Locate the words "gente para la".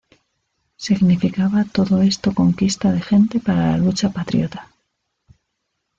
3.01-3.77